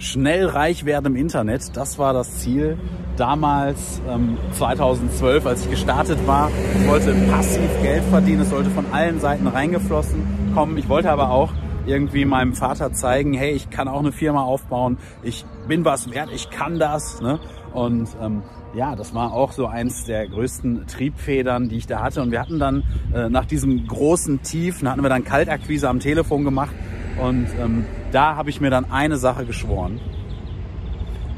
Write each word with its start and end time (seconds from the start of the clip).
schnell 0.00 0.46
reich 0.46 0.84
werden 0.84 1.14
im 1.14 1.16
Internet. 1.16 1.76
Das 1.76 1.98
war 1.98 2.12
das 2.12 2.38
Ziel 2.38 2.78
damals, 3.16 4.00
ähm, 4.08 4.38
2012, 4.52 5.46
als 5.46 5.64
ich 5.64 5.70
gestartet 5.70 6.26
war. 6.26 6.50
Ich 6.80 6.88
wollte 6.88 7.14
passiv 7.30 7.70
Geld 7.82 8.02
verdienen. 8.04 8.40
Es 8.40 8.50
sollte 8.50 8.70
von 8.70 8.86
allen 8.92 9.20
Seiten 9.20 9.46
reingeflossen 9.46 10.52
kommen. 10.54 10.78
Ich 10.78 10.88
wollte 10.88 11.10
aber 11.10 11.30
auch 11.30 11.52
irgendwie 11.86 12.24
meinem 12.24 12.54
Vater 12.54 12.92
zeigen, 12.92 13.34
hey, 13.34 13.52
ich 13.52 13.68
kann 13.68 13.88
auch 13.88 14.00
eine 14.00 14.12
Firma 14.12 14.42
aufbauen. 14.42 14.98
Ich 15.22 15.44
bin 15.68 15.84
was 15.84 16.10
wert. 16.10 16.30
Ich 16.34 16.50
kann 16.50 16.78
das. 16.78 17.20
Ne? 17.20 17.38
Und 17.74 18.08
ähm, 18.22 18.42
ja, 18.74 18.96
das 18.96 19.14
war 19.14 19.34
auch 19.34 19.52
so 19.52 19.66
eins 19.66 20.04
der 20.04 20.26
größten 20.28 20.86
Triebfedern, 20.86 21.68
die 21.68 21.76
ich 21.76 21.86
da 21.86 22.02
hatte. 22.02 22.22
Und 22.22 22.30
wir 22.30 22.40
hatten 22.40 22.58
dann 22.58 22.84
äh, 23.14 23.28
nach 23.28 23.44
diesem 23.44 23.86
großen 23.86 24.42
Tief, 24.42 24.82
hatten 24.82 25.02
wir 25.02 25.10
dann 25.10 25.24
Kaltakquise 25.24 25.88
am 25.90 26.00
Telefon 26.00 26.44
gemacht. 26.44 26.74
Und 27.20 27.48
ähm, 27.60 27.84
da 28.12 28.36
habe 28.36 28.50
ich 28.50 28.60
mir 28.60 28.70
dann 28.70 28.90
eine 28.90 29.16
Sache 29.16 29.44
geschworen. 29.44 30.00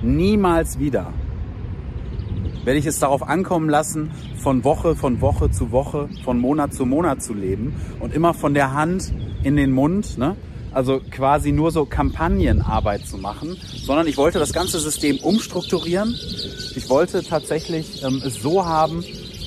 Niemals 0.02 0.78
wieder 0.78 1.12
werde 2.64 2.78
ich 2.78 2.86
es 2.86 2.98
darauf 2.98 3.28
ankommen 3.28 3.68
lassen, 3.68 4.10
von 4.36 4.64
Woche 4.64 4.94
von 4.94 5.20
Woche 5.20 5.50
zu 5.50 5.72
Woche, 5.72 6.08
von 6.24 6.38
Monat 6.38 6.74
zu 6.74 6.86
Monat 6.86 7.22
zu 7.22 7.34
leben 7.34 7.74
und 8.00 8.14
immer 8.14 8.34
von 8.34 8.54
der 8.54 8.72
Hand 8.72 9.12
in 9.42 9.56
den 9.56 9.72
Mund. 9.72 10.18
Ne? 10.18 10.36
also 10.74 11.00
quasi 11.10 11.52
nur 11.52 11.70
so 11.70 11.84
Kampagnenarbeit 11.84 13.06
zu 13.06 13.18
machen, 13.18 13.56
sondern 13.84 14.06
ich 14.06 14.16
wollte 14.16 14.38
das 14.38 14.52
ganze 14.52 14.78
System 14.80 15.18
umstrukturieren. 15.18 16.14
Ich 16.74 16.88
wollte 16.88 17.22
tatsächlich 17.22 18.02
ähm, 18.02 18.22
es 18.24 18.42
so 18.42 18.64
haben, 18.64 19.04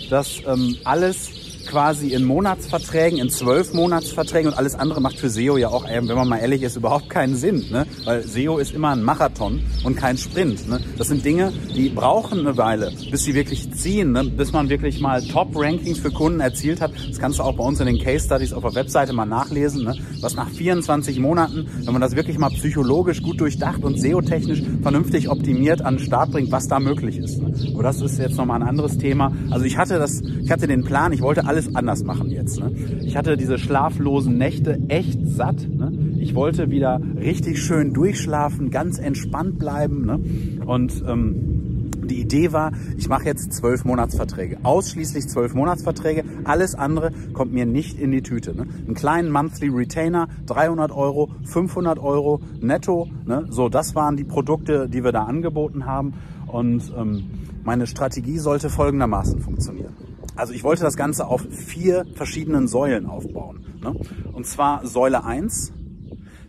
dass 0.09 0.41
ähm, 0.45 0.77
alles 0.83 1.29
quasi 1.65 2.13
in 2.13 2.23
Monatsverträgen, 2.23 3.19
in 3.19 3.29
zwölf 3.29 3.73
Monatsverträgen 3.73 4.51
und 4.51 4.57
alles 4.57 4.75
andere 4.75 5.01
macht 5.01 5.19
für 5.19 5.29
SEO 5.29 5.57
ja 5.57 5.69
auch, 5.69 5.85
wenn 5.85 6.07
man 6.07 6.27
mal 6.27 6.37
ehrlich 6.37 6.63
ist, 6.63 6.75
überhaupt 6.75 7.09
keinen 7.09 7.35
Sinn. 7.35 7.65
Ne? 7.71 7.85
Weil 8.03 8.23
SEO 8.23 8.57
ist 8.57 8.73
immer 8.73 8.89
ein 8.89 9.03
Marathon 9.03 9.61
und 9.83 9.95
kein 9.95 10.17
Sprint. 10.17 10.69
Ne? 10.69 10.79
Das 10.97 11.07
sind 11.07 11.25
Dinge, 11.25 11.51
die 11.75 11.89
brauchen 11.89 12.39
eine 12.39 12.57
Weile, 12.57 12.91
bis 13.11 13.23
sie 13.23 13.33
wirklich 13.33 13.71
ziehen, 13.73 14.11
ne? 14.11 14.23
bis 14.23 14.51
man 14.51 14.69
wirklich 14.69 14.99
mal 14.99 15.21
Top-Rankings 15.21 15.99
für 15.99 16.11
Kunden 16.11 16.39
erzielt 16.39 16.81
hat. 16.81 16.91
Das 17.07 17.19
kannst 17.19 17.39
du 17.39 17.43
auch 17.43 17.55
bei 17.55 17.63
uns 17.63 17.79
in 17.79 17.87
den 17.87 17.99
Case 17.99 18.25
Studies 18.25 18.53
auf 18.53 18.63
der 18.63 18.75
Webseite 18.75 19.13
mal 19.13 19.25
nachlesen, 19.25 19.83
ne? 19.83 19.95
was 20.21 20.35
nach 20.35 20.49
24 20.49 21.19
Monaten, 21.19 21.67
wenn 21.83 21.93
man 21.93 22.01
das 22.01 22.15
wirklich 22.15 22.37
mal 22.37 22.49
psychologisch 22.49 23.21
gut 23.21 23.39
durchdacht 23.39 23.83
und 23.83 23.99
SEO-technisch 23.99 24.63
vernünftig 24.81 25.29
optimiert 25.29 25.81
an 25.81 25.97
den 25.97 26.05
Start 26.05 26.31
bringt, 26.31 26.51
was 26.51 26.67
da 26.67 26.79
möglich 26.79 27.17
ist. 27.17 27.41
Ne? 27.41 27.53
Aber 27.73 27.83
das 27.83 28.01
ist 28.01 28.19
jetzt 28.19 28.37
nochmal 28.37 28.61
ein 28.61 28.67
anderes 28.67 28.97
Thema. 28.97 29.31
Also 29.49 29.65
ich 29.65 29.77
hatte 29.77 29.99
das, 29.99 30.21
ich 30.21 30.51
hatte 30.51 30.67
den 30.67 30.83
Plan, 30.83 31.11
ich 31.13 31.21
wollte 31.21 31.45
alles 31.55 31.73
anders 31.73 32.03
machen 32.03 32.29
jetzt. 32.31 32.59
Ne? 32.59 32.69
Ich 33.05 33.15
hatte 33.15 33.37
diese 33.37 33.57
schlaflosen 33.57 34.37
Nächte 34.37 34.77
echt 34.89 35.25
satt. 35.25 35.65
Ne? 35.69 36.17
Ich 36.19 36.35
wollte 36.35 36.69
wieder 36.69 36.99
richtig 37.17 37.63
schön 37.63 37.93
durchschlafen, 37.93 38.71
ganz 38.71 38.99
entspannt 38.99 39.57
bleiben. 39.57 40.05
Ne? 40.05 40.19
Und 40.65 41.01
ähm, 41.07 41.91
die 42.03 42.19
Idee 42.19 42.51
war, 42.51 42.73
ich 42.97 43.07
mache 43.07 43.23
jetzt 43.23 43.53
zwölf 43.53 43.85
Monatsverträge. 43.85 44.57
Ausschließlich 44.63 45.29
zwölf 45.29 45.53
Monatsverträge. 45.53 46.25
Alles 46.43 46.75
andere 46.75 47.13
kommt 47.31 47.53
mir 47.53 47.65
nicht 47.65 47.97
in 48.01 48.11
die 48.11 48.21
Tüte. 48.21 48.53
Ne? 48.53 48.67
Einen 48.85 48.95
kleinen 48.95 49.31
Monthly 49.31 49.69
Retainer, 49.69 50.27
300 50.47 50.91
Euro, 50.91 51.29
500 51.45 51.99
Euro 51.99 52.41
netto. 52.59 53.07
Ne? 53.25 53.45
So, 53.49 53.69
das 53.69 53.95
waren 53.95 54.17
die 54.17 54.25
Produkte, 54.25 54.89
die 54.89 55.05
wir 55.05 55.13
da 55.13 55.23
angeboten 55.23 55.85
haben. 55.85 56.15
Und 56.47 56.91
ähm, 56.97 57.23
meine 57.63 57.87
Strategie 57.87 58.39
sollte 58.39 58.69
folgendermaßen 58.69 59.39
funktionieren. 59.39 60.04
Also 60.35 60.53
ich 60.53 60.63
wollte 60.63 60.83
das 60.83 60.97
Ganze 60.97 61.27
auf 61.27 61.41
vier 61.49 62.05
verschiedenen 62.13 62.67
Säulen 62.67 63.05
aufbauen. 63.05 63.65
Ne? 63.81 63.95
Und 64.33 64.45
zwar 64.45 64.85
Säule 64.85 65.23
1, 65.23 65.73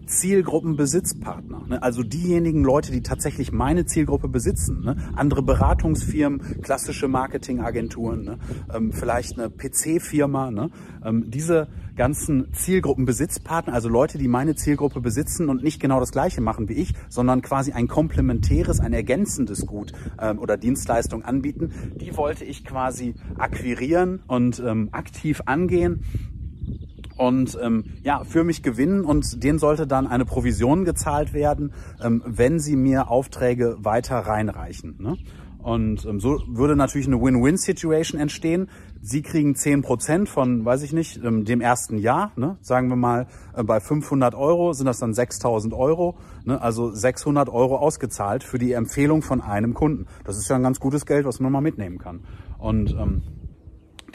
Zielgruppenbesitzpartner. 0.07 1.63
Ne? 1.69 1.83
Also 1.83 2.03
diejenigen 2.03 2.63
Leute, 2.63 2.93
die 2.93 3.03
tatsächlich 3.03 3.53
meine 3.53 3.87
Zielgruppe 3.87 4.29
besitzen. 4.29 4.83
Ne? 4.83 4.97
Andere 5.15 5.43
Beratungsfirmen, 5.43 6.63
klassische 6.63 7.09
Marketingagenturen, 7.09 8.25
ne? 8.25 8.39
ähm, 8.73 8.93
vielleicht 8.93 9.39
eine 9.39 9.51
PC-Firma. 9.51 10.51
Ne? 10.51 10.71
Ähm, 11.05 11.31
diese 11.31 11.69
ganzen 11.97 12.53
Zielgruppenbesitzpartner, 12.53 13.73
also 13.73 13.89
Leute, 13.89 14.19
die 14.19 14.29
meine 14.29 14.55
Zielgruppe 14.55 15.01
besitzen 15.01 15.49
und 15.49 15.65
nicht 15.65 15.81
genau 15.81 15.99
das 15.99 16.13
gleiche 16.13 16.41
machen 16.41 16.69
wie 16.69 16.75
ich, 16.75 16.93
sondern 17.09 17.43
quasi 17.43 17.73
ein 17.73 17.89
komplementäres, 17.89 18.81
ein 18.81 18.93
ergänzendes 18.93 19.67
Gut 19.67 19.93
ähm, 20.21 20.39
oder 20.39 20.57
Dienstleistung 20.57 21.25
anbieten, 21.25 21.73
die 21.97 22.17
wollte 22.17 22.45
ich 22.45 22.65
quasi 22.65 23.15
akquirieren 23.39 24.21
und 24.27 24.61
ähm, 24.61 24.91
aktiv 24.93 25.43
angehen 25.47 26.05
und 27.17 27.59
ähm, 27.63 27.85
ja, 28.03 28.25
für 28.25 28.45
mich 28.45 28.63
gewinnen 28.63 29.05
und 29.05 29.43
denen 29.43 29.59
sollte 29.59 29.87
dann 29.87 30.07
eine 30.07 30.25
Provision 30.25 30.85
gezahlt 30.85 31.33
werden, 31.33 31.73
ähm, 32.03 32.23
wenn 32.27 32.61
sie 32.61 32.77
mir 32.77 33.11
Aufträge 33.11 33.77
weiter 33.81 34.19
reinreichen. 34.19 34.97
Ne? 34.99 35.17
Und 35.67 36.05
ähm, 36.05 36.21
so 36.21 36.41
würde 36.47 36.77
natürlich 36.77 37.09
eine 37.09 37.21
Win-Win-Situation 37.21 38.21
entstehen. 38.21 38.69
Sie 39.03 39.23
kriegen 39.23 39.57
zehn 39.57 39.83
Prozent 39.83 40.29
von, 40.29 40.65
weiß 40.65 40.83
ich 40.83 40.93
nicht, 40.93 41.21
ähm, 41.25 41.45
dem 41.45 41.61
ersten 41.61 41.99
Jahr. 41.99 42.31
Ne? 42.37 42.57
Sagen 42.61 42.89
wir 42.89 42.95
mal, 42.95 43.27
äh, 43.53 43.65
bei 43.65 43.81
500 43.81 44.37
Euro 44.37 44.75
sind 44.75 44.87
das 44.87 45.01
dann 45.01 45.13
6000 45.13 45.75
Euro. 45.75 46.19
Ne? 46.45 46.63
Also 46.63 46.93
600 46.93 47.49
Euro 47.49 47.79
ausgezahlt 47.79 48.45
für 48.45 48.59
die 48.59 48.73
Empfehlung 48.73 49.23
von 49.23 49.41
einem 49.41 49.75
Kunden. 49.75 50.07
Das 50.23 50.37
ist 50.37 50.49
ja 50.49 50.55
ein 50.55 50.63
ganz 50.63 50.79
gutes 50.79 51.05
Geld, 51.05 51.27
was 51.27 51.41
man 51.41 51.51
mal 51.51 51.63
mitnehmen 51.63 51.99
kann. 51.99 52.21
Und 52.59 52.93
ähm, 52.93 53.23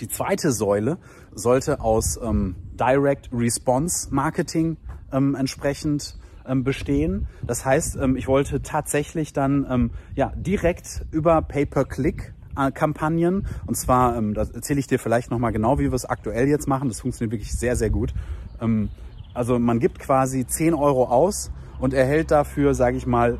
die 0.01 0.09
zweite 0.09 0.51
Säule 0.51 0.97
sollte 1.33 1.79
aus 1.79 2.19
ähm, 2.21 2.55
Direct 2.73 3.29
Response 3.31 4.13
Marketing 4.13 4.77
ähm, 5.13 5.35
entsprechend 5.35 6.17
ähm, 6.45 6.63
bestehen. 6.63 7.27
Das 7.43 7.63
heißt, 7.65 7.97
ähm, 7.97 8.15
ich 8.15 8.27
wollte 8.27 8.61
tatsächlich 8.61 9.31
dann 9.31 9.67
ähm, 9.69 9.91
ja, 10.15 10.33
direkt 10.35 11.05
über 11.11 11.41
Pay-per-Click 11.41 12.33
äh, 12.57 12.71
Kampagnen. 12.71 13.45
Und 13.67 13.75
zwar, 13.75 14.17
ähm, 14.17 14.33
das 14.33 14.49
erzähle 14.49 14.79
ich 14.79 14.87
dir 14.87 14.97
vielleicht 14.97 15.29
nochmal 15.29 15.51
genau, 15.51 15.77
wie 15.77 15.83
wir 15.85 15.93
es 15.93 16.05
aktuell 16.05 16.47
jetzt 16.47 16.67
machen. 16.67 16.89
Das 16.89 17.01
funktioniert 17.01 17.31
wirklich 17.31 17.53
sehr, 17.53 17.75
sehr 17.75 17.91
gut. 17.91 18.13
Ähm, 18.59 18.89
also 19.33 19.59
man 19.59 19.79
gibt 19.79 19.99
quasi 19.99 20.45
10 20.45 20.73
Euro 20.73 21.05
aus 21.05 21.51
und 21.79 21.93
erhält 21.93 22.31
dafür, 22.31 22.73
sage 22.73 22.97
ich 22.97 23.05
mal, 23.05 23.37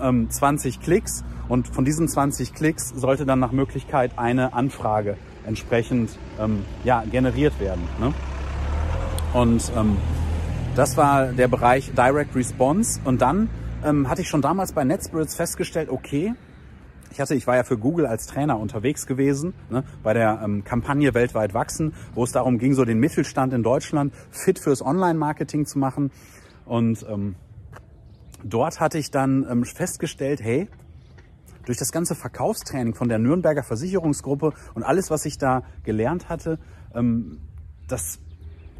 ähm, 0.00 0.28
20 0.28 0.80
Klicks. 0.80 1.24
Und 1.48 1.68
von 1.68 1.84
diesen 1.84 2.08
20 2.08 2.54
Klicks 2.54 2.88
sollte 2.90 3.24
dann 3.24 3.38
nach 3.38 3.52
Möglichkeit 3.52 4.18
eine 4.18 4.52
Anfrage 4.52 5.16
entsprechend 5.46 6.18
ähm, 6.38 6.64
ja, 6.84 7.04
generiert 7.10 7.58
werden. 7.60 7.82
Ne? 7.98 8.12
Und 9.32 9.72
ähm, 9.76 9.96
das 10.74 10.96
war 10.96 11.32
der 11.32 11.48
Bereich 11.48 11.92
Direct 11.94 12.34
Response. 12.34 13.00
Und 13.04 13.22
dann 13.22 13.48
ähm, 13.84 14.08
hatte 14.08 14.22
ich 14.22 14.28
schon 14.28 14.42
damals 14.42 14.72
bei 14.72 14.84
NetSpirits 14.84 15.34
festgestellt, 15.34 15.88
okay, 15.90 16.34
ich 17.10 17.20
hatte, 17.20 17.34
ich 17.34 17.46
war 17.46 17.56
ja 17.56 17.62
für 17.62 17.76
Google 17.76 18.06
als 18.06 18.26
Trainer 18.26 18.58
unterwegs 18.58 19.06
gewesen, 19.06 19.52
ne, 19.68 19.84
bei 20.02 20.14
der 20.14 20.40
ähm, 20.42 20.64
Kampagne 20.64 21.12
Weltweit 21.12 21.52
wachsen, 21.52 21.92
wo 22.14 22.24
es 22.24 22.32
darum 22.32 22.58
ging, 22.58 22.72
so 22.72 22.86
den 22.86 22.98
Mittelstand 22.98 23.52
in 23.52 23.62
Deutschland 23.62 24.14
fit 24.30 24.58
fürs 24.58 24.82
Online-Marketing 24.82 25.66
zu 25.66 25.78
machen. 25.78 26.10
Und 26.64 27.04
ähm, 27.08 27.34
dort 28.42 28.80
hatte 28.80 28.98
ich 28.98 29.10
dann 29.10 29.46
ähm, 29.50 29.64
festgestellt, 29.64 30.40
hey, 30.42 30.68
durch 31.64 31.78
das 31.78 31.92
ganze 31.92 32.14
Verkaufstraining 32.14 32.94
von 32.94 33.08
der 33.08 33.18
Nürnberger 33.18 33.62
Versicherungsgruppe 33.62 34.52
und 34.74 34.82
alles, 34.82 35.10
was 35.10 35.24
ich 35.24 35.38
da 35.38 35.62
gelernt 35.84 36.28
hatte, 36.28 36.58
ähm, 36.94 37.38
das 37.88 38.18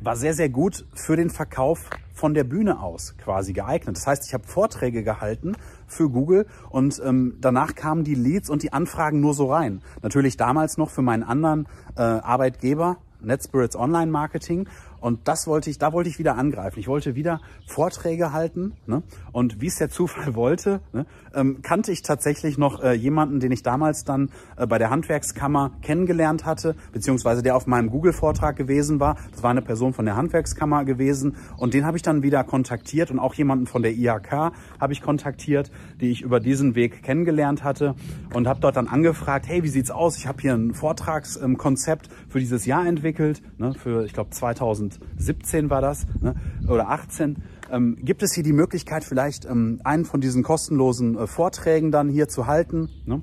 war 0.00 0.16
sehr, 0.16 0.34
sehr 0.34 0.48
gut 0.48 0.84
für 0.94 1.16
den 1.16 1.30
Verkauf 1.30 1.88
von 2.12 2.34
der 2.34 2.44
Bühne 2.44 2.80
aus 2.80 3.16
quasi 3.18 3.52
geeignet. 3.52 3.96
Das 3.96 4.06
heißt, 4.06 4.26
ich 4.26 4.34
habe 4.34 4.44
Vorträge 4.44 5.02
gehalten 5.02 5.54
für 5.86 6.10
Google 6.10 6.46
und 6.70 7.00
ähm, 7.04 7.36
danach 7.40 7.74
kamen 7.74 8.04
die 8.04 8.14
Leads 8.14 8.50
und 8.50 8.62
die 8.62 8.72
Anfragen 8.72 9.20
nur 9.20 9.34
so 9.34 9.52
rein. 9.52 9.80
Natürlich 10.02 10.36
damals 10.36 10.76
noch 10.76 10.90
für 10.90 11.02
meinen 11.02 11.22
anderen 11.22 11.66
äh, 11.96 12.02
Arbeitgeber, 12.02 12.98
NetSpirits 13.20 13.76
Online 13.76 14.10
Marketing 14.10 14.68
und 15.02 15.26
das 15.26 15.48
wollte 15.48 15.68
ich, 15.68 15.78
da 15.78 15.92
wollte 15.92 16.08
ich 16.08 16.20
wieder 16.20 16.38
angreifen. 16.38 16.78
Ich 16.78 16.86
wollte 16.86 17.16
wieder 17.16 17.40
Vorträge 17.66 18.32
halten. 18.32 18.74
Ne? 18.86 19.02
Und 19.32 19.60
wie 19.60 19.66
es 19.66 19.74
der 19.74 19.90
Zufall 19.90 20.34
wollte, 20.36 20.80
ne, 20.92 21.06
ähm, 21.34 21.60
kannte 21.60 21.90
ich 21.90 22.02
tatsächlich 22.02 22.56
noch 22.56 22.80
äh, 22.80 22.92
jemanden, 22.92 23.40
den 23.40 23.50
ich 23.50 23.64
damals 23.64 24.04
dann 24.04 24.30
äh, 24.56 24.64
bei 24.64 24.78
der 24.78 24.90
Handwerkskammer 24.90 25.72
kennengelernt 25.82 26.44
hatte, 26.44 26.76
beziehungsweise 26.92 27.42
der 27.42 27.56
auf 27.56 27.66
meinem 27.66 27.90
Google-Vortrag 27.90 28.54
gewesen 28.54 29.00
war. 29.00 29.16
Das 29.32 29.42
war 29.42 29.50
eine 29.50 29.60
Person 29.60 29.92
von 29.92 30.04
der 30.04 30.14
Handwerkskammer 30.14 30.84
gewesen. 30.84 31.34
Und 31.56 31.74
den 31.74 31.84
habe 31.84 31.96
ich 31.96 32.04
dann 32.04 32.22
wieder 32.22 32.44
kontaktiert 32.44 33.10
und 33.10 33.18
auch 33.18 33.34
jemanden 33.34 33.66
von 33.66 33.82
der 33.82 33.92
IHK 33.92 34.52
habe 34.80 34.92
ich 34.92 35.02
kontaktiert, 35.02 35.72
die 36.00 36.12
ich 36.12 36.22
über 36.22 36.38
diesen 36.38 36.76
Weg 36.76 37.02
kennengelernt 37.02 37.64
hatte 37.64 37.96
und 38.32 38.46
habe 38.46 38.60
dort 38.60 38.76
dann 38.76 38.86
angefragt, 38.86 39.48
hey, 39.48 39.64
wie 39.64 39.68
sieht's 39.68 39.90
aus? 39.90 40.16
Ich 40.16 40.28
habe 40.28 40.40
hier 40.40 40.54
ein 40.54 40.74
Vortragskonzept 40.74 42.08
für 42.28 42.38
dieses 42.38 42.66
Jahr 42.66 42.86
entwickelt, 42.86 43.42
ne, 43.58 43.74
für, 43.74 44.04
ich 44.04 44.12
glaube, 44.12 44.30
2000 44.30 44.91
2017 44.92 45.70
war 45.70 45.80
das, 45.80 46.06
ne, 46.20 46.34
oder 46.68 46.90
18, 46.90 47.36
ähm, 47.70 47.96
gibt 48.00 48.22
es 48.22 48.32
hier 48.34 48.44
die 48.44 48.52
Möglichkeit, 48.52 49.04
vielleicht 49.04 49.44
ähm, 49.44 49.80
einen 49.84 50.04
von 50.04 50.20
diesen 50.20 50.42
kostenlosen 50.42 51.16
äh, 51.16 51.26
Vorträgen 51.26 51.90
dann 51.90 52.08
hier 52.08 52.28
zu 52.28 52.46
halten. 52.46 52.88
Ne? 53.06 53.22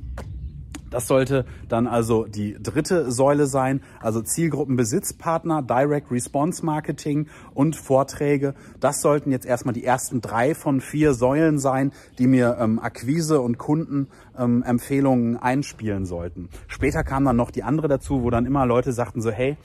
Das 0.90 1.08
sollte 1.08 1.46
dann 1.68 1.88
also 1.88 2.26
die 2.26 2.58
dritte 2.62 3.12
Säule 3.12 3.46
sein, 3.46 3.82
also 4.02 4.22
Zielgruppenbesitzpartner, 4.22 5.62
Direct 5.62 6.12
Response 6.12 6.66
Marketing 6.66 7.28
und 7.54 7.76
Vorträge. 7.76 8.56
Das 8.80 9.02
sollten 9.02 9.32
jetzt 9.32 9.46
erstmal 9.46 9.74
die 9.74 9.84
ersten 9.84 10.22
drei 10.22 10.56
von 10.56 10.82
vier 10.82 11.14
Säulen 11.14 11.60
sein, 11.60 11.92
die 12.18 12.28
mir 12.28 12.58
ähm, 12.60 12.80
Akquise 12.80 13.40
und 13.42 13.60
Kundenempfehlungen 13.60 15.34
ähm, 15.34 15.40
einspielen 15.40 16.06
sollten. 16.06 16.50
Später 16.68 17.04
kam 17.04 17.26
dann 17.26 17.36
noch 17.36 17.52
die 17.52 17.64
andere 17.64 17.88
dazu, 17.88 18.24
wo 18.24 18.32
dann 18.32 18.46
immer 18.46 18.66
Leute 18.66 18.92
sagten 18.92 19.22
so, 19.22 19.30
hey, 19.30 19.58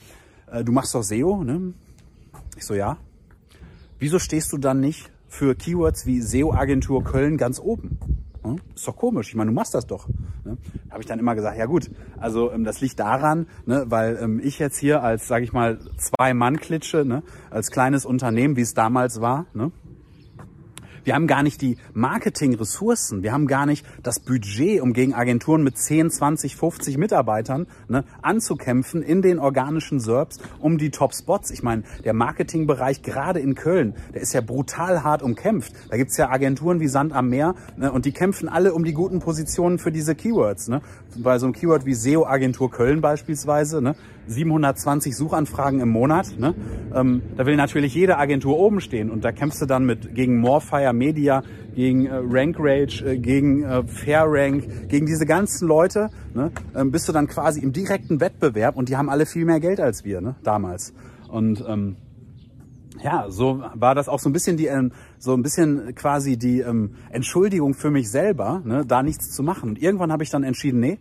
äh, 0.51 0.63
du 0.63 0.71
machst 0.71 0.93
doch 0.93 1.03
SEO, 1.03 1.43
ne? 1.43 1.73
Ich 2.55 2.65
so, 2.65 2.73
ja. 2.73 2.97
Wieso 3.99 4.19
stehst 4.19 4.51
du 4.53 4.57
dann 4.57 4.79
nicht 4.79 5.11
für 5.27 5.55
Keywords 5.55 6.05
wie 6.05 6.21
SEO-Agentur 6.21 7.03
Köln 7.03 7.37
ganz 7.37 7.59
oben? 7.59 7.97
Hm? 8.43 8.59
Ist 8.75 8.87
doch 8.87 8.95
komisch. 8.95 9.29
Ich 9.29 9.35
meine, 9.35 9.49
du 9.49 9.55
machst 9.55 9.73
das 9.73 9.87
doch. 9.87 10.07
Ne? 10.43 10.57
Habe 10.89 11.01
ich 11.01 11.07
dann 11.07 11.19
immer 11.19 11.35
gesagt, 11.35 11.57
ja 11.57 11.65
gut, 11.65 11.89
also 12.17 12.51
ähm, 12.51 12.63
das 12.63 12.79
liegt 12.81 12.99
daran, 12.99 13.47
ne, 13.65 13.85
weil 13.87 14.17
ähm, 14.21 14.39
ich 14.43 14.59
jetzt 14.59 14.77
hier 14.77 15.03
als, 15.03 15.27
sage 15.27 15.43
ich 15.43 15.51
mal, 15.51 15.79
Zwei-Mann-Klitsche, 15.97 17.03
ne, 17.05 17.23
als 17.49 17.71
kleines 17.71 18.05
Unternehmen, 18.05 18.55
wie 18.55 18.61
es 18.61 18.73
damals 18.73 19.19
war, 19.19 19.47
ne, 19.53 19.71
wir 21.05 21.13
haben 21.13 21.27
gar 21.27 21.43
nicht 21.43 21.61
die 21.61 21.77
Marketing-Ressourcen. 21.93 23.23
Wir 23.23 23.31
haben 23.31 23.47
gar 23.47 23.65
nicht 23.65 23.85
das 24.01 24.19
Budget, 24.19 24.81
um 24.81 24.91
gegen 24.91 25.13
Agenturen 25.13 25.63
mit 25.63 25.77
10, 25.77 26.09
20, 26.09 26.55
50 26.55 26.97
Mitarbeitern 26.97 27.67
ne, 27.87 28.03
anzukämpfen 28.23 29.03
in 29.03 29.21
den 29.21 29.39
organischen 29.39 29.99
SERPs 29.99 30.39
um 30.59 30.77
die 30.79 30.89
Top-Spots. 30.89 31.51
Ich 31.51 31.61
meine, 31.61 31.83
der 32.03 32.13
Marketingbereich 32.13 33.03
gerade 33.03 33.39
in 33.39 33.53
Köln, 33.53 33.93
der 34.13 34.21
ist 34.21 34.33
ja 34.33 34.41
brutal 34.41 35.03
hart 35.03 35.21
umkämpft. 35.21 35.73
Da 35.89 35.97
gibt's 35.97 36.17
ja 36.17 36.29
Agenturen 36.29 36.79
wie 36.79 36.87
Sand 36.87 37.13
am 37.13 37.29
Meer 37.29 37.53
ne, 37.77 37.91
und 37.91 38.05
die 38.05 38.11
kämpfen 38.11 38.49
alle 38.49 38.73
um 38.73 38.83
die 38.83 38.93
guten 38.93 39.19
Positionen 39.19 39.77
für 39.77 39.91
diese 39.91 40.15
Keywords. 40.15 40.67
Ne. 40.69 40.81
Bei 41.15 41.37
so 41.37 41.45
einem 41.45 41.53
Keyword 41.53 41.85
wie 41.85 41.93
SEO-Agentur 41.93 42.71
Köln 42.71 43.01
beispielsweise, 43.01 43.79
ne, 43.79 43.95
720 44.27 45.15
Suchanfragen 45.15 45.79
im 45.79 45.89
Monat. 45.89 46.37
Ne? 46.37 46.53
Ähm, 46.93 47.21
da 47.37 47.45
will 47.45 47.55
natürlich 47.55 47.93
jede 47.93 48.17
Agentur 48.17 48.57
oben 48.57 48.81
stehen 48.81 49.09
und 49.09 49.23
da 49.23 49.31
kämpfst 49.31 49.61
du 49.61 49.65
dann 49.65 49.85
mit 49.85 50.15
gegen 50.15 50.39
Morefire 50.39 50.93
Media, 50.93 51.43
gegen 51.75 52.05
äh, 52.05 52.15
Rank 52.15 52.57
Rage, 52.59 53.03
äh, 53.05 53.17
gegen 53.17 53.63
äh, 53.63 53.83
Fair 53.83 54.25
Rank, 54.27 54.89
gegen 54.89 55.05
diese 55.05 55.25
ganzen 55.25 55.67
Leute. 55.67 56.09
Ne? 56.33 56.51
Ähm, 56.75 56.91
bist 56.91 57.07
du 57.07 57.11
dann 57.11 57.27
quasi 57.27 57.61
im 57.61 57.73
direkten 57.73 58.19
Wettbewerb 58.19 58.75
und 58.75 58.89
die 58.89 58.97
haben 58.97 59.09
alle 59.09 59.25
viel 59.25 59.45
mehr 59.45 59.59
Geld 59.59 59.79
als 59.79 60.05
wir 60.05 60.21
ne? 60.21 60.35
damals. 60.43 60.93
Und 61.29 61.63
ähm, 61.67 61.97
ja, 63.03 63.25
so 63.29 63.63
war 63.73 63.95
das 63.95 64.07
auch 64.07 64.19
so 64.19 64.29
ein 64.29 64.33
bisschen 64.33 64.57
die, 64.57 64.67
ähm, 64.67 64.91
so 65.19 65.33
ein 65.33 65.43
bisschen 65.43 65.93
quasi 65.95 66.37
die 66.37 66.61
ähm, 66.61 66.95
Entschuldigung 67.09 67.73
für 67.73 67.91
mich 67.91 68.09
selber, 68.09 68.61
ne, 68.63 68.85
da 68.85 69.03
nichts 69.03 69.31
zu 69.31 69.43
machen. 69.43 69.69
Und 69.69 69.81
irgendwann 69.81 70.11
habe 70.11 70.23
ich 70.23 70.29
dann 70.29 70.43
entschieden, 70.43 70.79
nee, 70.79 70.99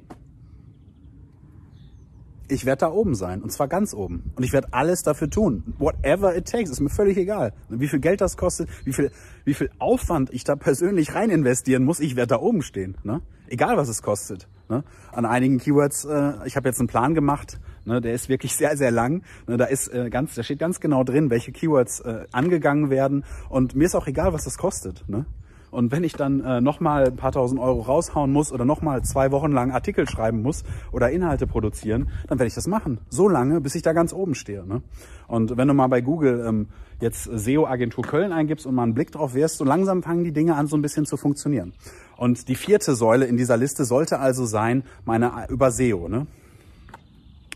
ich 2.48 2.64
werde 2.64 2.80
da 2.80 2.90
oben 2.90 3.14
sein 3.14 3.42
und 3.42 3.50
zwar 3.50 3.68
ganz 3.68 3.94
oben 3.94 4.32
und 4.36 4.44
ich 4.44 4.52
werde 4.52 4.68
alles 4.72 5.02
dafür 5.02 5.30
tun, 5.30 5.74
whatever 5.78 6.36
it 6.36 6.48
takes, 6.48 6.70
ist 6.70 6.80
mir 6.80 6.90
völlig 6.90 7.16
egal, 7.16 7.52
wie 7.68 7.88
viel 7.88 8.00
Geld 8.00 8.20
das 8.20 8.36
kostet, 8.36 8.68
wie 8.84 8.92
viel 8.92 9.10
wie 9.44 9.54
viel 9.54 9.70
Aufwand 9.78 10.32
ich 10.32 10.44
da 10.44 10.56
persönlich 10.56 11.14
rein 11.14 11.30
investieren 11.30 11.84
muss, 11.84 12.00
ich 12.00 12.16
werde 12.16 12.28
da 12.28 12.40
oben 12.40 12.62
stehen, 12.62 12.96
ne? 13.02 13.22
egal 13.48 13.76
was 13.76 13.88
es 13.88 14.02
kostet. 14.02 14.48
Ne? 14.68 14.82
An 15.12 15.26
einigen 15.26 15.58
Keywords, 15.58 16.06
äh, 16.06 16.32
ich 16.46 16.56
habe 16.56 16.68
jetzt 16.68 16.78
einen 16.78 16.88
Plan 16.88 17.14
gemacht, 17.14 17.60
ne, 17.84 18.00
der 18.00 18.14
ist 18.14 18.30
wirklich 18.30 18.56
sehr 18.56 18.76
sehr 18.76 18.90
lang, 18.90 19.22
ne, 19.46 19.58
da 19.58 19.66
ist 19.66 19.88
äh, 19.88 20.08
ganz, 20.08 20.34
da 20.34 20.42
steht 20.42 20.58
ganz 20.58 20.80
genau 20.80 21.04
drin, 21.04 21.28
welche 21.28 21.52
Keywords 21.52 22.00
äh, 22.00 22.24
angegangen 22.32 22.88
werden 22.88 23.24
und 23.50 23.74
mir 23.74 23.84
ist 23.84 23.94
auch 23.94 24.06
egal, 24.06 24.32
was 24.32 24.44
das 24.44 24.56
kostet. 24.56 25.04
Ne? 25.08 25.26
Und 25.74 25.90
wenn 25.90 26.04
ich 26.04 26.12
dann 26.12 26.40
äh, 26.40 26.60
nochmal 26.60 27.06
ein 27.06 27.16
paar 27.16 27.32
tausend 27.32 27.60
Euro 27.60 27.80
raushauen 27.80 28.32
muss 28.32 28.52
oder 28.52 28.64
nochmal 28.64 29.02
zwei 29.02 29.32
Wochen 29.32 29.50
lang 29.50 29.72
Artikel 29.72 30.08
schreiben 30.08 30.40
muss 30.40 30.62
oder 30.92 31.10
Inhalte 31.10 31.48
produzieren, 31.48 32.10
dann 32.28 32.38
werde 32.38 32.46
ich 32.46 32.54
das 32.54 32.68
machen. 32.68 32.98
So 33.10 33.28
lange, 33.28 33.60
bis 33.60 33.74
ich 33.74 33.82
da 33.82 33.92
ganz 33.92 34.12
oben 34.12 34.36
stehe. 34.36 34.64
Ne? 34.64 34.82
Und 35.26 35.56
wenn 35.56 35.66
du 35.66 35.74
mal 35.74 35.88
bei 35.88 36.00
Google 36.00 36.44
ähm, 36.46 36.68
jetzt 37.00 37.24
SEO-Agentur 37.24 38.04
Köln 38.04 38.32
eingibst 38.32 38.66
und 38.66 38.76
mal 38.76 38.84
einen 38.84 38.94
Blick 38.94 39.10
drauf 39.10 39.34
wirst, 39.34 39.58
so 39.58 39.64
langsam 39.64 40.04
fangen 40.04 40.22
die 40.22 40.32
Dinge 40.32 40.54
an, 40.54 40.68
so 40.68 40.76
ein 40.76 40.82
bisschen 40.82 41.06
zu 41.06 41.16
funktionieren. 41.16 41.72
Und 42.16 42.46
die 42.46 42.54
vierte 42.54 42.94
Säule 42.94 43.26
in 43.26 43.36
dieser 43.36 43.56
Liste 43.56 43.84
sollte 43.84 44.20
also 44.20 44.46
sein, 44.46 44.84
meine 45.04 45.32
über 45.48 45.72
SEO. 45.72 46.08
Ne? 46.08 46.28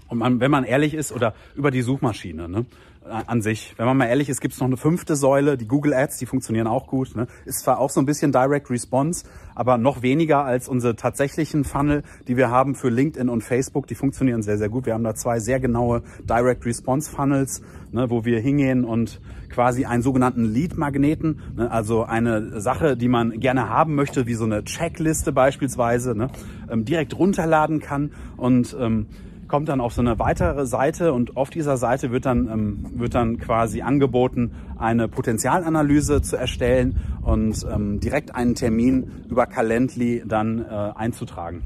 Und 0.09 0.19
man, 0.19 0.41
wenn 0.41 0.51
man 0.51 0.65
ehrlich 0.65 0.95
ist, 0.95 1.13
oder 1.13 1.35
über 1.55 1.71
die 1.71 1.83
Suchmaschine. 1.83 2.49
Ne? 2.49 2.67
An 3.05 3.43
sich. 3.43 3.75
Wenn 3.77 3.87
man 3.87 3.97
mal 3.97 4.07
ehrlich 4.07 4.29
ist, 4.29 4.41
gibt 4.41 4.55
es 4.55 4.61
noch 4.61 4.67
eine 4.67 4.77
fünfte 4.77 5.17
Säule, 5.17 5.57
die 5.57 5.67
Google 5.67 5.95
Ads, 5.95 6.19
die 6.19 6.27
funktionieren 6.27 6.67
auch 6.67 6.87
gut. 6.87 7.17
Ne? 7.17 7.27
Ist 7.45 7.61
zwar 7.61 7.79
auch 7.79 7.91
so 7.91 8.01
ein 8.01 8.07
bisschen 8.07 8.33
Direct 8.33 8.71
Response, 8.71 9.25
aber 9.55 9.79
noch 9.79 10.03
weniger 10.03 10.45
als 10.45 10.69
unsere 10.69 10.95
tatsächlichen 10.97 11.65
Funnel, 11.65 12.03
die 12.27 12.37
wir 12.37 12.51
haben 12.51 12.75
für 12.75 12.91
LinkedIn 12.91 13.29
und 13.29 13.43
Facebook. 13.43 13.87
Die 13.87 13.95
funktionieren 13.95 14.43
sehr, 14.43 14.59
sehr 14.59 14.69
gut. 14.69 14.87
Wir 14.87 14.95
haben 14.95 15.05
da 15.05 15.15
zwei 15.15 15.41
sehr 15.41 15.61
genaue 15.61 16.03
Direct 16.25 16.67
Response 16.67 17.11
Funnels, 17.11 17.63
ne, 17.93 18.11
wo 18.11 18.25
wir 18.25 18.41
hingehen 18.41 18.85
und 18.85 19.21
quasi 19.49 19.85
einen 19.85 20.03
sogenannten 20.03 20.45
Lead-Magneten, 20.45 21.41
ne, 21.57 21.71
also 21.71 22.05
eine 22.05 22.61
Sache, 22.61 22.97
die 22.97 23.09
man 23.09 23.41
gerne 23.41 23.69
haben 23.69 23.95
möchte, 23.95 24.27
wie 24.27 24.35
so 24.35 24.45
eine 24.45 24.65
Checkliste 24.65 25.33
beispielsweise, 25.33 26.15
ne, 26.15 26.31
ähm, 26.71 26.85
direkt 26.85 27.19
runterladen 27.19 27.81
kann 27.81 28.13
und 28.37 28.77
ähm, 28.79 29.07
kommt 29.49 29.69
dann 29.69 29.81
auf 29.81 29.93
so 29.95 30.01
eine 30.01 30.19
weitere 30.19 30.67
Seite 30.67 31.13
und 31.13 31.37
auf 31.37 31.51
dieser 31.51 31.77
Seite 31.77 32.13
wird 32.13 32.27
dann, 32.27 32.49
ähm, 32.49 32.87
wird 32.95 33.15
dann 33.15 33.39
quasi 33.39 33.83
angeboten, 33.83 34.53
eine 34.79 35.09
Potenzialanalyse 35.09 36.23
zu 36.23 36.37
erstellen 36.37 36.97
und 37.23 37.67
ähm, 37.73 38.01
direkt 38.01 38.35
einen 38.35 38.55
Termin 38.55 39.25
über 39.29 39.47
Calendly 39.47 40.23
dann 40.27 40.65
äh, 40.65 40.93
einzutragen. 40.95 41.63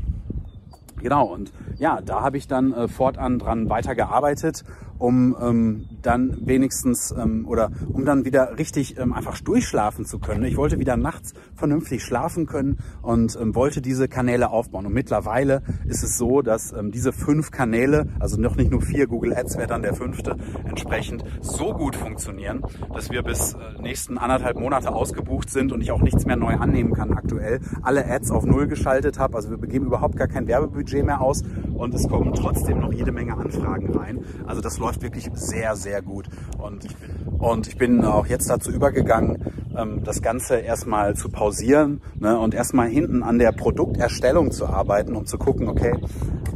Genau, 1.00 1.26
und 1.26 1.52
ja, 1.78 2.00
da 2.00 2.22
habe 2.22 2.36
ich 2.36 2.46
dann 2.46 2.72
äh, 2.72 2.86
fortan 2.86 3.40
dran 3.40 3.68
weitergearbeitet 3.68 4.64
um 5.02 5.36
ähm, 5.42 5.88
dann 6.02 6.36
wenigstens 6.46 7.14
ähm, 7.16 7.46
oder 7.46 7.70
um 7.92 8.04
dann 8.04 8.24
wieder 8.24 8.58
richtig 8.58 8.98
ähm, 8.98 9.12
einfach 9.12 9.40
durchschlafen 9.40 10.04
zu 10.04 10.18
können. 10.18 10.44
Ich 10.44 10.56
wollte 10.56 10.78
wieder 10.78 10.96
nachts 10.96 11.32
vernünftig 11.54 12.02
schlafen 12.02 12.46
können 12.46 12.78
und 13.02 13.38
ähm, 13.40 13.54
wollte 13.54 13.80
diese 13.80 14.08
Kanäle 14.08 14.50
aufbauen. 14.50 14.86
Und 14.86 14.92
mittlerweile 14.94 15.62
ist 15.86 16.02
es 16.02 16.18
so, 16.18 16.42
dass 16.42 16.72
ähm, 16.72 16.90
diese 16.90 17.12
fünf 17.12 17.50
Kanäle, 17.50 18.08
also 18.18 18.40
noch 18.40 18.56
nicht 18.56 18.70
nur 18.70 18.82
vier, 18.82 19.06
Google 19.06 19.34
Ads 19.34 19.56
wäre 19.56 19.68
dann 19.68 19.82
der 19.82 19.94
fünfte, 19.94 20.36
entsprechend 20.64 21.24
so 21.40 21.72
gut 21.72 21.96
funktionieren, 21.96 22.62
dass 22.92 23.10
wir 23.10 23.22
bis 23.22 23.54
äh, 23.54 23.80
nächsten 23.80 24.18
anderthalb 24.18 24.58
Monate 24.58 24.92
ausgebucht 24.92 25.50
sind 25.50 25.72
und 25.72 25.80
ich 25.80 25.92
auch 25.92 26.02
nichts 26.02 26.26
mehr 26.26 26.36
neu 26.36 26.54
annehmen 26.54 26.92
kann 26.92 27.12
aktuell. 27.12 27.60
Alle 27.82 28.06
Ads 28.06 28.30
auf 28.30 28.44
Null 28.44 28.66
geschaltet 28.66 29.18
habe, 29.18 29.36
also 29.36 29.50
wir 29.50 29.58
begeben 29.58 29.86
überhaupt 29.86 30.16
gar 30.16 30.28
kein 30.28 30.46
Werbebudget 30.46 31.04
mehr 31.04 31.20
aus 31.20 31.42
und 31.74 31.94
es 31.94 32.08
kommen 32.08 32.32
trotzdem 32.34 32.80
noch 32.80 32.92
jede 32.92 33.12
Menge 33.12 33.36
Anfragen 33.36 33.94
rein. 33.94 34.24
Also 34.46 34.60
das 34.60 34.78
läuft 34.78 35.02
wirklich 35.02 35.30
sehr, 35.34 35.76
sehr 35.76 35.91
gut. 36.00 36.28
Und 36.58 36.84
ich 36.84 36.96
bin, 36.96 37.10
und 37.38 37.66
ich 37.66 37.76
bin 37.76 38.04
auch 38.04 38.26
jetzt 38.26 38.48
dazu 38.48 38.70
übergegangen, 38.70 39.44
ähm, 39.76 40.02
das 40.04 40.22
Ganze 40.22 40.56
erstmal 40.56 41.14
zu 41.16 41.28
pausieren 41.28 42.00
ne, 42.18 42.38
und 42.38 42.54
erstmal 42.54 42.88
hinten 42.88 43.22
an 43.22 43.38
der 43.38 43.52
Produkterstellung 43.52 44.50
zu 44.50 44.66
arbeiten, 44.66 45.16
um 45.16 45.26
zu 45.26 45.38
gucken, 45.38 45.68
okay, 45.68 45.94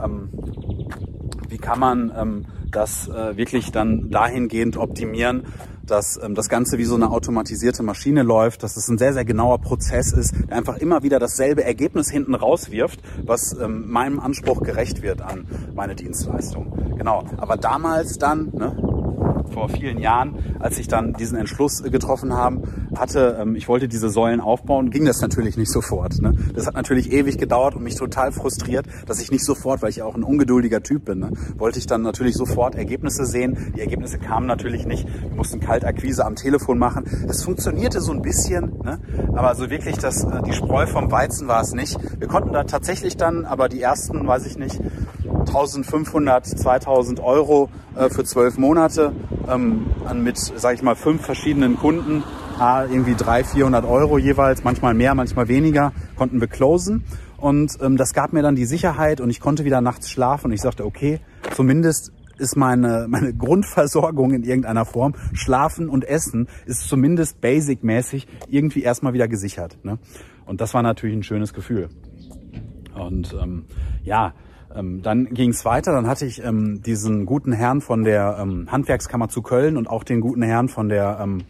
ähm, 0.02 0.30
wie 1.48 1.58
kann 1.58 1.78
man 1.78 2.12
ähm, 2.16 2.46
das 2.70 3.08
äh, 3.08 3.36
wirklich 3.36 3.72
dann 3.72 4.10
dahingehend 4.10 4.76
optimieren, 4.76 5.44
dass 5.86 6.20
ähm, 6.22 6.34
das 6.34 6.48
Ganze 6.48 6.78
wie 6.78 6.84
so 6.84 6.94
eine 6.94 7.10
automatisierte 7.10 7.82
Maschine 7.82 8.22
läuft, 8.22 8.62
dass 8.62 8.76
es 8.76 8.88
ein 8.88 8.98
sehr, 8.98 9.12
sehr 9.12 9.24
genauer 9.24 9.60
Prozess 9.60 10.12
ist, 10.12 10.34
der 10.48 10.56
einfach 10.56 10.76
immer 10.76 11.02
wieder 11.02 11.18
dasselbe 11.18 11.64
Ergebnis 11.64 12.10
hinten 12.10 12.34
rauswirft, 12.34 13.00
was 13.24 13.56
ähm, 13.58 13.88
meinem 13.88 14.20
Anspruch 14.20 14.62
gerecht 14.62 15.02
wird 15.02 15.22
an 15.22 15.46
meine 15.74 15.94
Dienstleistung. 15.94 16.96
Genau. 16.98 17.24
Aber 17.36 17.56
damals 17.56 18.18
dann, 18.18 18.50
ne, 18.52 18.76
vor 19.56 19.70
vielen 19.70 19.98
Jahren, 19.98 20.58
als 20.60 20.78
ich 20.78 20.86
dann 20.86 21.14
diesen 21.14 21.38
Entschluss 21.38 21.82
getroffen 21.82 22.34
habe, 22.34 22.60
hatte, 22.94 23.38
ähm, 23.40 23.56
ich 23.56 23.68
wollte 23.68 23.88
diese 23.88 24.10
Säulen 24.10 24.42
aufbauen, 24.42 24.90
ging 24.90 25.06
das 25.06 25.22
natürlich 25.22 25.56
nicht 25.56 25.72
sofort. 25.72 26.20
Ne? 26.20 26.34
Das 26.54 26.66
hat 26.66 26.74
natürlich 26.74 27.10
ewig 27.10 27.38
gedauert 27.38 27.74
und 27.74 27.82
mich 27.82 27.94
total 27.94 28.32
frustriert, 28.32 28.84
dass 29.06 29.18
ich 29.18 29.30
nicht 29.30 29.46
sofort, 29.46 29.80
weil 29.80 29.88
ich 29.88 29.96
ja 29.96 30.04
auch 30.04 30.14
ein 30.14 30.24
ungeduldiger 30.24 30.82
Typ 30.82 31.06
bin, 31.06 31.20
ne, 31.20 31.30
wollte 31.56 31.78
ich 31.78 31.86
dann 31.86 32.02
natürlich 32.02 32.34
sofort 32.34 32.74
Ergebnisse 32.74 33.24
sehen. 33.24 33.72
Die 33.74 33.80
Ergebnisse 33.80 34.18
kamen 34.18 34.46
natürlich 34.46 34.84
nicht. 34.84 35.08
Wir 35.08 35.34
mussten 35.34 35.58
Kaltakquise 35.58 36.26
am 36.26 36.36
Telefon 36.36 36.78
machen. 36.78 37.04
Es 37.26 37.42
funktionierte 37.42 38.02
so 38.02 38.12
ein 38.12 38.20
bisschen, 38.20 38.74
ne? 38.84 39.00
aber 39.32 39.54
so 39.54 39.70
wirklich 39.70 39.96
das, 39.96 40.22
äh, 40.22 40.42
die 40.42 40.52
Spreu 40.52 40.86
vom 40.86 41.10
Weizen 41.10 41.48
war 41.48 41.62
es 41.62 41.72
nicht. 41.72 41.98
Wir 42.20 42.28
konnten 42.28 42.52
da 42.52 42.64
tatsächlich 42.64 43.16
dann, 43.16 43.46
aber 43.46 43.70
die 43.70 43.80
ersten, 43.80 44.26
weiß 44.26 44.44
ich 44.44 44.58
nicht, 44.58 44.78
1500, 45.46 46.44
2000 46.44 47.20
Euro 47.20 47.70
äh, 47.96 48.10
für 48.10 48.24
zwölf 48.24 48.58
Monate 48.58 49.12
ähm, 49.48 49.86
mit, 50.22 50.38
sage 50.38 50.74
ich 50.74 50.82
mal, 50.82 50.96
fünf 50.96 51.22
verschiedenen 51.22 51.76
Kunden, 51.76 52.22
irgendwie 52.90 53.14
300, 53.14 53.46
400 53.46 53.84
Euro 53.84 54.18
jeweils, 54.18 54.64
manchmal 54.64 54.94
mehr, 54.94 55.14
manchmal 55.14 55.48
weniger, 55.48 55.92
konnten 56.16 56.40
wir 56.40 56.48
closen. 56.48 57.04
Und 57.36 57.72
ähm, 57.82 57.96
das 57.96 58.14
gab 58.14 58.32
mir 58.32 58.42
dann 58.42 58.56
die 58.56 58.64
Sicherheit 58.64 59.20
und 59.20 59.28
ich 59.30 59.40
konnte 59.40 59.64
wieder 59.64 59.80
nachts 59.80 60.10
schlafen 60.10 60.46
und 60.46 60.52
ich 60.52 60.62
sagte, 60.62 60.86
okay, 60.86 61.20
zumindest 61.54 62.12
ist 62.38 62.56
meine, 62.56 63.06
meine 63.10 63.34
Grundversorgung 63.34 64.32
in 64.32 64.42
irgendeiner 64.42 64.84
Form, 64.84 65.14
Schlafen 65.32 65.88
und 65.88 66.04
Essen, 66.04 66.48
ist 66.64 66.88
zumindest 66.88 67.40
basic-mäßig 67.40 68.26
irgendwie 68.48 68.82
erstmal 68.82 69.12
wieder 69.12 69.28
gesichert. 69.28 69.78
Ne? 69.82 69.98
Und 70.46 70.60
das 70.60 70.74
war 70.74 70.82
natürlich 70.82 71.16
ein 71.16 71.22
schönes 71.22 71.52
Gefühl. 71.52 71.88
Und 72.94 73.36
ähm, 73.40 73.66
ja, 74.02 74.32
ähm, 74.74 75.02
dann 75.02 75.26
ging 75.26 75.50
es 75.50 75.64
weiter. 75.64 75.92
Dann 75.92 76.06
hatte 76.06 76.26
ich 76.26 76.42
ähm, 76.42 76.82
diesen 76.82 77.26
guten 77.26 77.52
Herrn 77.52 77.80
von 77.80 78.04
der 78.04 78.38
ähm, 78.40 78.70
Handwerkskammer 78.70 79.28
zu 79.28 79.42
Köln 79.42 79.76
und 79.76 79.88
auch 79.88 80.04
den 80.04 80.20
guten 80.20 80.42
Herrn 80.42 80.68
von 80.68 80.88
der 80.88 81.18
ähm, 81.20 81.44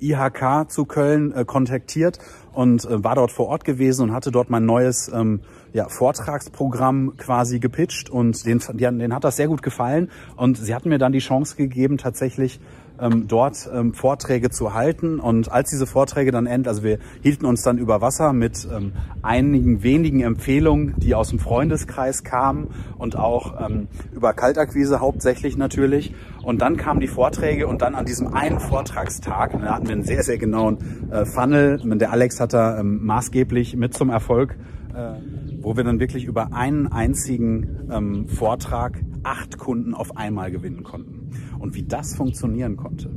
IHK 0.00 0.70
zu 0.70 0.84
Köln 0.84 1.32
äh, 1.32 1.44
kontaktiert 1.44 2.18
und 2.52 2.84
äh, 2.84 3.02
war 3.02 3.14
dort 3.14 3.30
vor 3.30 3.46
Ort 3.46 3.64
gewesen 3.64 4.02
und 4.02 4.12
hatte 4.12 4.30
dort 4.30 4.50
mein 4.50 4.66
neues 4.66 5.10
ähm, 5.12 5.40
ja, 5.72 5.88
Vortragsprogramm 5.88 7.16
quasi 7.16 7.60
gepitcht 7.60 8.10
und 8.10 8.44
den, 8.44 8.60
den 8.98 9.14
hat 9.14 9.24
das 9.24 9.36
sehr 9.36 9.48
gut 9.48 9.62
gefallen 9.62 10.10
und 10.36 10.58
sie 10.58 10.74
hatten 10.74 10.88
mir 10.88 10.98
dann 10.98 11.12
die 11.12 11.20
Chance 11.20 11.56
gegeben, 11.56 11.98
tatsächlich 11.98 12.60
ähm, 13.02 13.26
dort 13.28 13.68
ähm, 13.74 13.92
Vorträge 13.92 14.50
zu 14.50 14.72
halten. 14.72 15.18
Und 15.18 15.50
als 15.50 15.70
diese 15.70 15.86
Vorträge 15.86 16.30
dann 16.30 16.46
enden, 16.46 16.68
also 16.68 16.82
wir 16.82 16.98
hielten 17.22 17.44
uns 17.44 17.62
dann 17.62 17.78
über 17.78 18.00
Wasser 18.00 18.32
mit 18.32 18.66
ähm, 18.74 18.92
einigen 19.22 19.82
wenigen 19.82 20.20
Empfehlungen, 20.20 20.94
die 20.96 21.14
aus 21.14 21.30
dem 21.30 21.38
Freundeskreis 21.38 22.22
kamen 22.22 22.68
und 22.96 23.16
auch 23.16 23.68
ähm, 23.68 23.88
über 24.14 24.32
Kaltakquise 24.32 25.00
hauptsächlich 25.00 25.56
natürlich. 25.56 26.14
Und 26.42 26.62
dann 26.62 26.76
kamen 26.76 27.00
die 27.00 27.08
Vorträge 27.08 27.66
und 27.66 27.82
dann 27.82 27.94
an 27.94 28.04
diesem 28.04 28.32
einen 28.32 28.60
Vortragstag, 28.60 29.52
da 29.52 29.74
hatten 29.74 29.86
wir 29.86 29.92
einen 29.92 30.04
sehr, 30.04 30.22
sehr 30.22 30.38
genauen 30.38 31.10
äh, 31.10 31.24
Funnel. 31.24 31.80
Der 31.98 32.12
Alex 32.12 32.40
hat 32.40 32.52
da 32.52 32.78
ähm, 32.78 33.04
maßgeblich 33.04 33.76
mit 33.76 33.94
zum 33.94 34.10
Erfolg, 34.10 34.56
äh, 34.94 35.14
wo 35.60 35.76
wir 35.76 35.84
dann 35.84 36.00
wirklich 36.00 36.24
über 36.24 36.52
einen 36.52 36.90
einzigen 36.90 37.88
ähm, 37.90 38.28
Vortrag 38.28 39.00
acht 39.22 39.58
Kunden 39.58 39.94
auf 39.94 40.16
einmal 40.16 40.50
gewinnen 40.50 40.82
konnten. 40.82 41.21
Und 41.58 41.74
wie 41.74 41.82
das 41.84 42.14
funktionieren 42.14 42.76
konnte, 42.76 43.10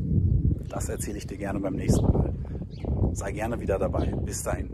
das 0.68 0.90
erzähle 0.90 1.18
ich 1.18 1.28
dir 1.28 1.38
gerne 1.38 1.60
beim 1.60 1.76
nächsten 1.76 2.06
Mal. 2.06 2.34
Sei 3.14 3.32
gerne 3.32 3.60
wieder 3.60 3.80
dabei. 3.80 4.14
Bis 4.26 4.44
dahin. 4.44 4.70